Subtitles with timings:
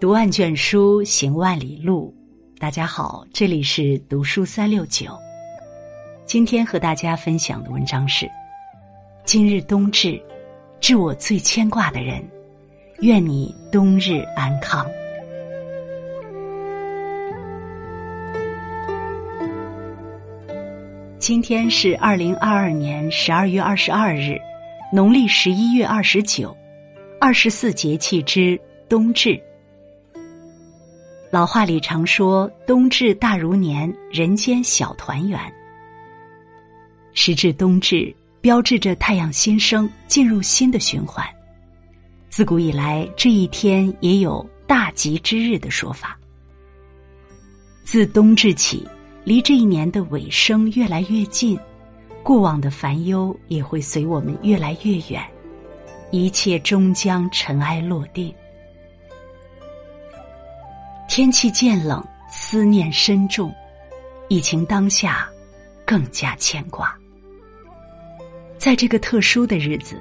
[0.00, 2.14] 读万卷书，行万里路。
[2.60, 5.06] 大家好，这里是读书三六九。
[6.24, 8.30] 今天和大家分享的文章是：
[9.24, 10.22] 今日冬至，
[10.78, 12.22] 致我最牵挂的人，
[13.00, 14.88] 愿你冬日安康。
[21.18, 24.38] 今天是二零二二年十二月二十二日，
[24.92, 26.56] 农历十一月二十九，
[27.20, 28.56] 二十四节气之
[28.88, 29.42] 冬至。
[31.30, 35.38] 老话里常说“冬至大如年，人间小团圆”。
[37.12, 41.26] 时至冬至，标志着太阳新生，进入新的循环。
[42.30, 46.18] 自古以来，这一天也有“大吉之日”的说法。
[47.84, 48.88] 自冬至起，
[49.22, 51.58] 离这一年的尾声越来越近，
[52.22, 55.22] 过往的烦忧也会随我们越来越远，
[56.10, 58.32] 一切终将尘埃落定。
[61.08, 63.50] 天气渐冷，思念深重；
[64.28, 65.26] 疫情当下，
[65.86, 66.94] 更加牵挂。
[68.58, 70.00] 在这个特殊的日子，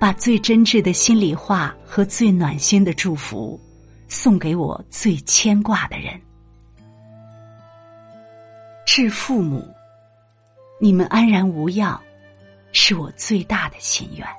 [0.00, 3.60] 把最真挚的心里话和最暖心的祝福，
[4.08, 6.18] 送给我最牵挂的人。
[8.86, 9.62] 致父母，
[10.80, 12.00] 你们安然无恙，
[12.72, 14.26] 是我最大的心愿。《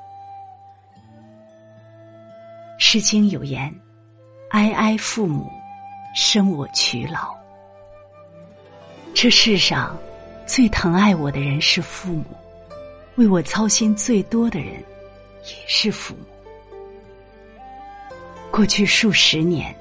[2.80, 3.72] 诗经》有言
[4.50, 5.48] ：“哀哀父母。”
[6.20, 7.38] 生我娶老，
[9.14, 9.96] 这世上
[10.48, 12.26] 最疼爱我的人是父母，
[13.18, 14.84] 为我操心最多的人
[15.44, 16.26] 也是父母。
[18.50, 19.74] 过去数十年，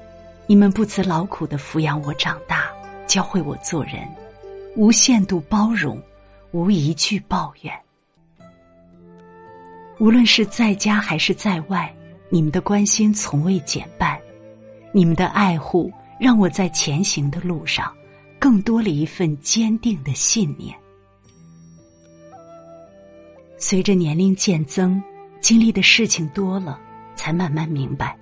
[0.45, 2.67] 你们不辞劳苦的抚养我长大，
[3.07, 4.07] 教会我做人，
[4.75, 5.99] 无限度包容，
[6.51, 7.73] 无一句抱怨。
[9.97, 11.91] 无论是在家还是在外，
[12.29, 14.19] 你们的关心从未减半，
[14.91, 15.91] 你们的爱护。
[16.19, 17.93] 让我在前行的路上，
[18.39, 20.75] 更多了一份坚定的信念。
[23.57, 25.01] 随着年龄渐增，
[25.41, 26.79] 经历的事情多了，
[27.15, 28.17] 才慢慢明白，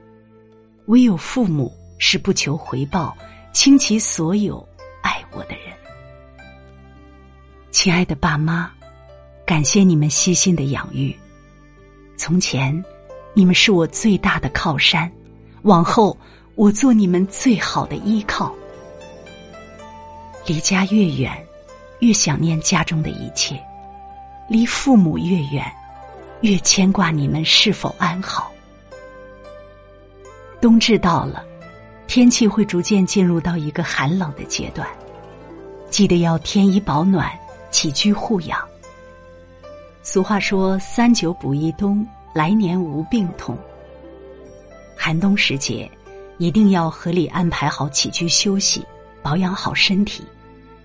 [0.87, 3.15] 唯有父母是不求回报、
[3.53, 4.67] 倾其所有
[5.01, 5.73] 爱我的人。
[7.71, 8.71] 亲爱的爸妈，
[9.45, 11.15] 感谢你们悉心的养育。
[12.17, 12.83] 从前，
[13.33, 15.09] 你们是我最大的靠山，
[15.61, 16.17] 往后。
[16.55, 18.53] 我做你们最好的依靠。
[20.45, 21.31] 离家越远，
[21.99, 23.57] 越想念家中的一切；
[24.47, 25.65] 离父母越远，
[26.41, 28.51] 越牵挂你们是否安好。
[30.61, 31.43] 冬至到了，
[32.07, 34.87] 天气会逐渐进入到一个寒冷的阶段，
[35.89, 37.29] 记得要添衣保暖，
[37.69, 38.65] 起居护养。
[40.03, 43.57] 俗话说：“三九补一冬，来年无病痛。”
[44.95, 45.89] 寒冬时节。
[46.37, 48.83] 一定要合理安排好起居休息，
[49.21, 50.23] 保养好身体，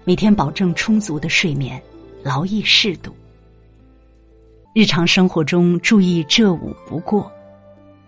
[0.05, 1.81] 每天保证充足的睡眠，
[2.22, 3.15] 劳逸适度。
[4.75, 7.31] 日常生活中注意这五不过：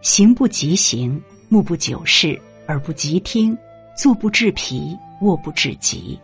[0.00, 3.56] 行不急行，目不久视，耳不急听，
[3.96, 6.18] 坐不致疲，卧不至急。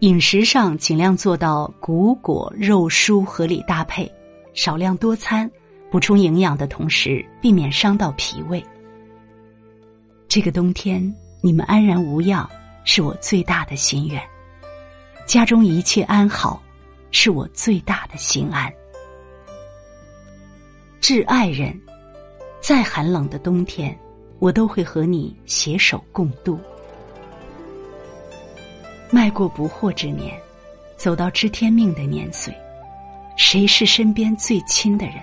[0.00, 4.10] 饮食上尽量做到谷果肉蔬合理搭配，
[4.52, 5.50] 少量多餐，
[5.90, 8.62] 补充营养的同时，避免伤到脾胃。
[10.28, 11.02] 这个冬天，
[11.40, 12.46] 你们安然无恙，
[12.84, 14.20] 是我最大的心愿；
[15.26, 16.62] 家中一切安好，
[17.10, 18.70] 是我最大的心安。
[21.00, 21.80] 致爱人，
[22.60, 23.98] 再寒冷的冬天，
[24.38, 26.60] 我都会和你携手共度。
[29.10, 30.38] 迈过不惑之年，
[30.98, 32.54] 走到知天命的年岁，
[33.38, 35.14] 谁是身边最亲的人？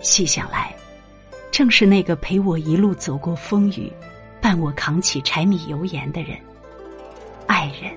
[0.00, 0.74] 细想来。
[1.58, 3.92] 正是那个陪我一路走过风雨，
[4.40, 6.38] 伴我扛起柴米油盐的人，
[7.48, 7.92] 爱人。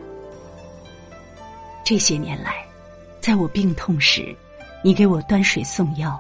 [1.84, 2.66] 这些年来，
[3.20, 4.36] 在我病痛时，
[4.84, 6.20] 你给我端水送药；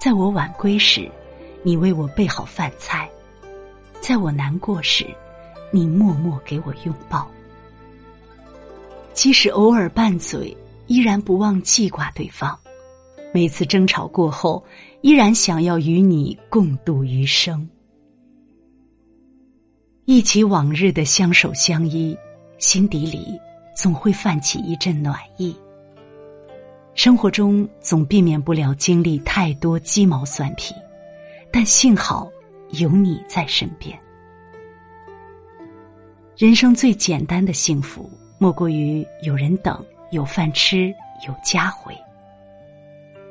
[0.00, 1.10] 在我晚归时，
[1.64, 3.08] 你为我备好饭菜；
[4.00, 5.04] 在我难过时，
[5.72, 7.28] 你默默给我拥抱。
[9.12, 10.56] 即使偶尔拌嘴，
[10.86, 12.56] 依然不忘记挂对方。
[13.34, 14.64] 每次争吵过后。
[15.02, 17.68] 依然想要与你共度余生，
[20.06, 22.16] 忆起往日的相守相依，
[22.56, 23.38] 心底里
[23.76, 25.54] 总会泛起一阵暖意。
[26.94, 30.74] 生活中总避免不了经历太多鸡毛蒜皮，
[31.52, 32.26] 但幸好
[32.70, 33.94] 有你在身边。
[36.34, 40.88] 人生最简单的幸福，莫过于有人等、有饭吃、
[41.28, 41.94] 有家回。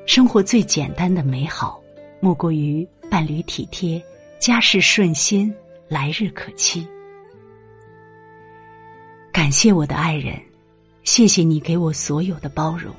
[0.05, 1.81] 生活最简单的美好，
[2.19, 4.03] 莫过于伴侣体贴、
[4.37, 5.53] 家事顺心，
[5.87, 6.85] 来日可期。
[9.31, 10.37] 感谢我的爱人，
[11.03, 12.93] 谢谢你给我所有的包容，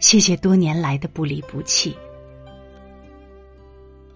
[0.00, 1.96] 谢谢多年来的不离不弃。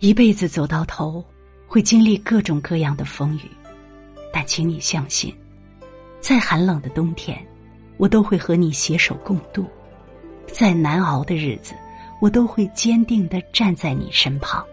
[0.01, 1.25] 一辈子走到头，
[1.69, 3.49] 会经历各种各样的风雨，
[4.33, 5.33] 但请你相信，
[6.21, 7.39] 再寒冷的冬天，
[7.99, 9.63] 我都会和你携手共度；
[10.49, 11.73] 再难熬的日子，
[12.25, 14.65] 我都会坚定的站在你身旁。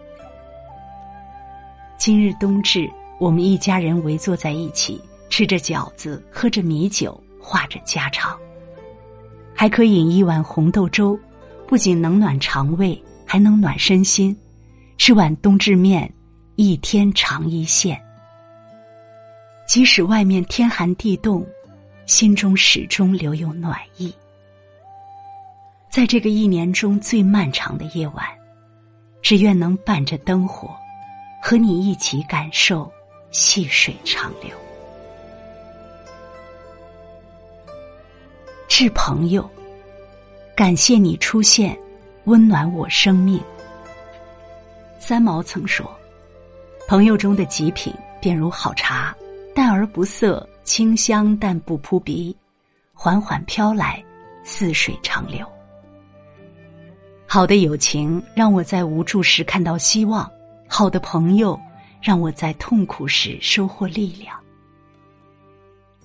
[1.98, 2.90] 今日冬至，
[3.20, 8.40] 我们一家人围坐在一起，吃着饺子，喝着米酒，话着家常，
[9.54, 11.20] 还可饮一碗红豆粥，
[11.68, 14.34] 不仅能暖肠胃，还能暖身心。
[14.98, 16.10] 吃碗冬至面，
[16.56, 18.02] 一天长一线。
[19.68, 21.46] 即使外面天寒地冻，
[22.06, 24.16] 心中始终留有暖意。
[25.92, 28.26] 在这个一年中最漫长的夜晚，
[29.22, 30.74] 只愿能伴着灯火。
[31.44, 32.90] 和你一起感受
[33.32, 34.56] 细水长流，
[38.70, 39.50] 致朋友，
[40.56, 41.76] 感谢你出现，
[42.26, 43.42] 温暖我生命。
[45.00, 45.92] 三毛曾说
[46.88, 47.92] ：“朋友中的极品，
[48.22, 49.14] 便如好茶，
[49.56, 52.34] 淡而不涩，清香但不扑鼻，
[52.94, 54.02] 缓缓飘来，
[54.44, 55.46] 似水长流。”
[57.34, 60.30] 好的友情，让我在无助时看到希望。
[60.68, 61.58] 好的朋友，
[62.02, 64.38] 让我在痛苦时收获力量。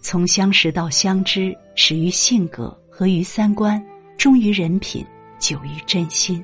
[0.00, 3.84] 从相识到相知，始于性格，合于三观，
[4.17, 5.05] 忠于人品，
[5.40, 6.40] 久于真心。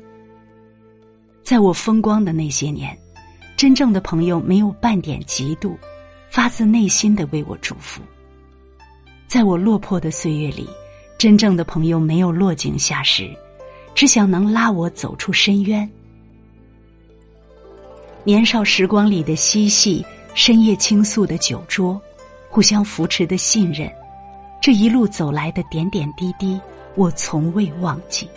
[1.45, 2.99] 在我风光的那些年，
[3.57, 5.77] 真正的朋友没有半点嫉妒，
[6.29, 8.03] 发自内心的为我祝福。
[9.29, 10.69] 在我落魄的岁月里，
[11.19, 13.31] 真正的朋友没有落井下石，
[13.95, 15.89] 只想能拉我走出深渊。
[18.25, 20.05] 年少时光里的嬉戏，
[20.35, 22.01] 深夜倾诉的酒桌，
[22.49, 23.91] 互相扶持的信任，
[24.61, 26.61] 这一路走来的点点滴滴，
[26.95, 28.29] 我从未忘记。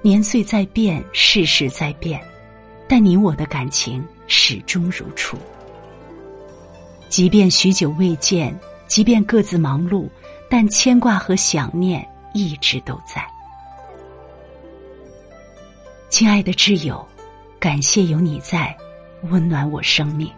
[0.00, 2.20] 年岁在变，世事在变，
[2.88, 5.36] 但你我的感情始终如初。
[7.08, 8.58] 即便许久未见，
[8.88, 10.08] 即便各自忙碌，
[10.48, 13.24] 但牵挂和想念一直都在。
[16.12, 17.02] 亲爱的挚友。
[17.58, 18.76] 感谢有你在，
[19.30, 20.30] 温暖我生命。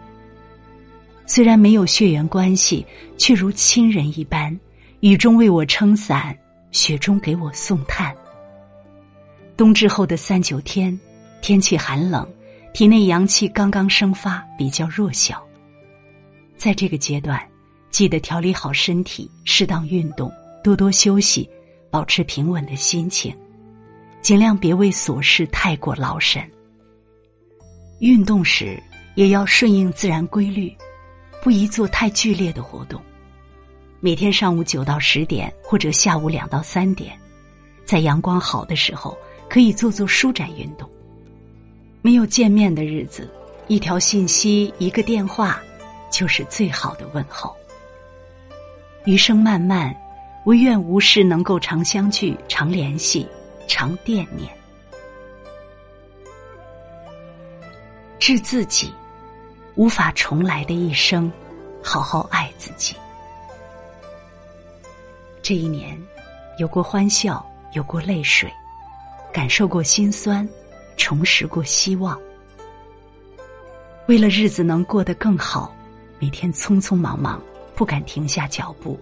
[1.25, 2.85] 虽然没有血缘关系，
[3.17, 4.57] 却如亲人一般。
[5.01, 6.33] 雨中为我撑伞，
[6.71, 8.15] 雪中给我送炭。
[9.57, 10.97] 冬至后的三九天，
[11.41, 12.25] 天气寒冷，
[12.73, 15.45] 体内阳气刚刚生发，比较弱小。
[16.55, 17.45] 在这个阶段，
[17.89, 20.31] 记得调理好身体，适当运动，
[20.63, 21.49] 多多休息，
[21.91, 23.35] 保持平稳的心情，
[24.25, 26.41] 尽量别为琐事太过劳神。
[27.99, 28.81] 运动时
[29.13, 30.75] 也要顺应自然规律，
[31.43, 32.99] 不宜做太剧烈的活动。
[33.99, 37.15] 每天上午九到十点，或者下午两到三点，
[37.85, 39.15] 在阳光好的时候，
[39.47, 40.89] 可以做做舒展运动。
[42.01, 43.31] 没有见面的日子，
[43.67, 45.61] 一条信息、一个电话，
[46.09, 47.55] 就是最好的问候。
[49.05, 49.95] 余生漫漫，
[50.45, 53.27] 唯愿无事能够常相聚、常联系、
[53.67, 54.49] 常惦念。
[58.19, 58.91] 致自己，
[59.75, 61.31] 无法重来的一生，
[61.83, 62.95] 好好爱自己。
[65.43, 66.01] 这一年，
[66.57, 68.51] 有过欢笑，有过泪水，
[69.31, 70.47] 感受过心酸，
[70.97, 72.19] 重拾过希望。
[74.07, 75.75] 为了日子能过得更好，
[76.17, 77.39] 每天匆匆忙忙，
[77.75, 78.99] 不敢停下脚步，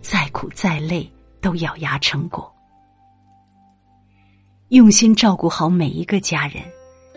[0.00, 1.10] 再苦再累
[1.42, 2.53] 都咬牙成果，
[4.74, 6.60] 用心照顾好每一个家人。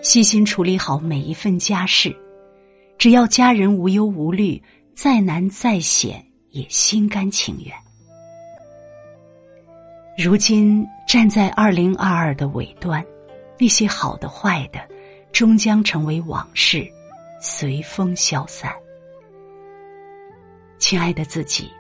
[0.04, 2.16] 细心处理好每一份家事，
[3.00, 4.62] 只要家人无忧无虑，
[4.94, 7.76] 再难再险也心甘情愿。
[10.24, 13.04] 如今站在二零二二的尾端，
[13.58, 14.80] 那些好的坏的，
[15.32, 16.88] 终将成为往事，
[17.42, 18.72] 随风消散。
[20.78, 21.72] 亲爱的自己，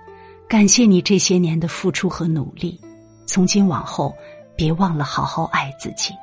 [0.48, 2.81] 感谢你这些年的付出和努力，
[3.27, 4.12] 从今往后，
[4.58, 6.14] 别忘了好好爱自己。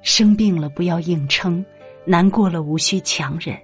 [0.00, 1.62] 生病了不要硬撑，
[2.06, 3.58] 难过了无需强忍，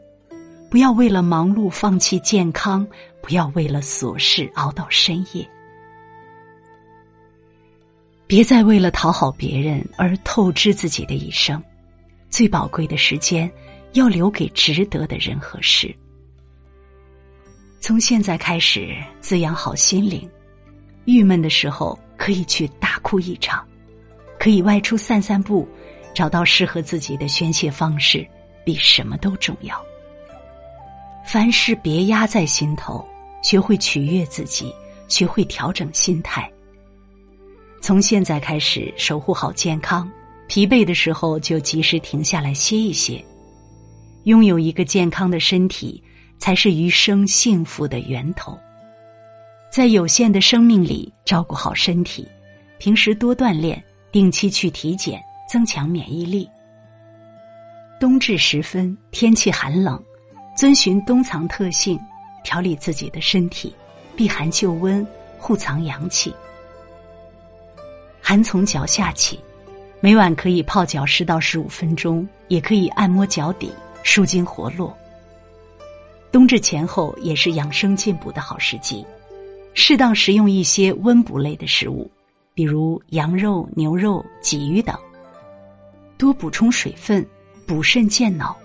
[0.69, 2.87] 不要为了忙碌放弃健康，
[3.23, 5.49] 不要为了琐事熬到深夜。
[8.27, 11.63] 别再为了讨好别人而透支自己的一生，
[12.29, 13.51] 最宝贵的时间
[13.93, 15.95] 要留给值得的人和事。
[17.81, 20.29] 从现在开始滋养好心灵，
[21.05, 23.67] 郁闷的时候可以去大哭一场，
[24.39, 25.69] 可以外出散散步。
[26.15, 28.25] 找到适合自己的宣泄方式，
[28.65, 29.85] 比什么都重要。
[31.27, 33.05] 凡事别压在心头，
[33.43, 34.73] 学会取悦自己，
[35.09, 36.49] 学会调整心态。
[37.83, 40.09] 从现在开始，守护好健康，
[40.47, 43.21] 疲惫的时候就及时停下来歇一歇。
[44.23, 46.01] 拥有一个健康的身体，
[46.39, 48.57] 才是余生幸福的源头。
[49.75, 52.25] 在有限的生命里，照顾好身体，
[52.79, 56.49] 平时多锻炼，定期去体检，增强免疫力。
[57.99, 60.01] 冬至时分，天气寒冷，
[60.57, 61.99] 遵循冬藏特性，
[62.45, 63.75] 调理自己的身体，
[64.15, 65.05] 避寒就温，
[65.39, 66.33] 护藏阳气。
[68.23, 69.41] 寒从脚下起，
[69.99, 73.73] 每晚可以泡脚十到十五分钟，也可以按摩脚底。
[74.05, 74.97] 舒筋活络。
[76.31, 79.05] 冬至前后也是养生进补的好时机，
[79.75, 82.11] 适当食用一些温补类的食物，
[82.55, 84.97] 比如羊肉、牛肉、鲫鱼等，
[86.17, 87.27] 多补充水分，
[87.67, 88.57] 补肾健脑。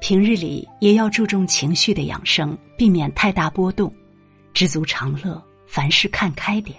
[0.00, 3.92] 平日里也要注重情绪的养生，避免太大波动，
[4.52, 6.76] 知足常乐，凡事看开点。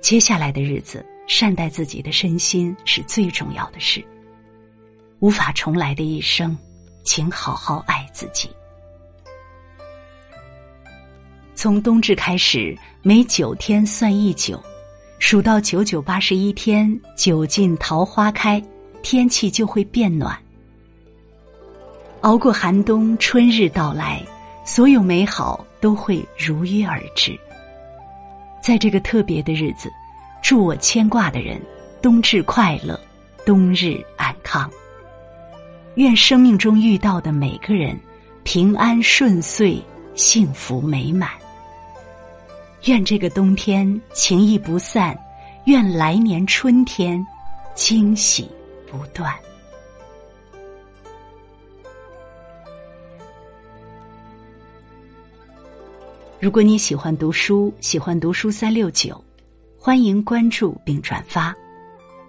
[0.00, 4.02] 接下来的日子，善待自己的身心是最重要的事。
[5.20, 6.56] 无法重来的一生，
[7.04, 8.48] 请好好爱自己。
[11.62, 14.60] 从冬至开始，每九天算一九，
[15.20, 18.60] 数到九九八十一天，九尽桃花开，
[19.00, 20.36] 天气就会变暖。
[22.22, 24.20] 熬过寒冬，春日到来，
[24.64, 27.38] 所有美好都会如约而至。
[28.60, 29.88] 在这个特别的日子，
[30.42, 31.62] 祝我牵挂的人
[32.02, 32.98] 冬至快乐，
[33.46, 34.68] 冬日安康。
[35.94, 37.96] 愿生命中遇到的每个人
[38.42, 39.80] 平安顺遂、
[40.16, 41.30] 幸福美满。
[42.84, 45.16] 愿这个冬天情谊不散，
[45.66, 47.24] 愿来年春天
[47.76, 48.50] 惊喜
[48.90, 49.32] 不断。
[56.40, 59.22] 如果你喜欢读书，喜欢读书三六九，
[59.78, 61.54] 欢迎关注并转发，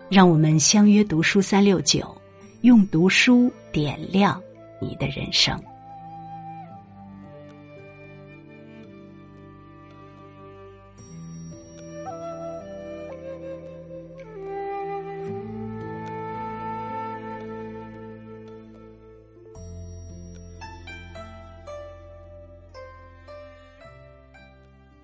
[0.07, 2.15] 让我们相约读书三六九。
[2.61, 4.41] 用读书点亮
[4.79, 5.61] 你的人生。